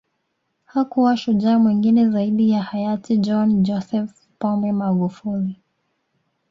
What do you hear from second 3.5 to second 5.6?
Joseph Pombe Magufuli